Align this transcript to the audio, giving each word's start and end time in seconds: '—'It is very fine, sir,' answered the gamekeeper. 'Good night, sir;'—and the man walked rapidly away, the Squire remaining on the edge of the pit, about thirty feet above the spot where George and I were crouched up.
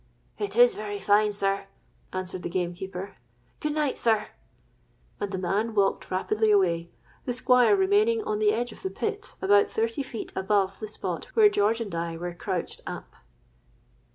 '—'It 0.39 0.55
is 0.55 0.73
very 0.73 0.97
fine, 0.97 1.31
sir,' 1.31 1.67
answered 2.11 2.41
the 2.41 2.49
gamekeeper. 2.49 3.17
'Good 3.59 3.73
night, 3.75 3.99
sir;'—and 3.99 5.31
the 5.31 5.37
man 5.37 5.75
walked 5.75 6.09
rapidly 6.09 6.49
away, 6.49 6.89
the 7.25 7.33
Squire 7.33 7.75
remaining 7.75 8.23
on 8.23 8.39
the 8.39 8.51
edge 8.51 8.71
of 8.71 8.81
the 8.81 8.89
pit, 8.89 9.35
about 9.43 9.69
thirty 9.69 10.01
feet 10.01 10.33
above 10.35 10.79
the 10.79 10.87
spot 10.87 11.25
where 11.35 11.49
George 11.49 11.79
and 11.79 11.93
I 11.93 12.17
were 12.17 12.33
crouched 12.33 12.81
up. 12.87 13.13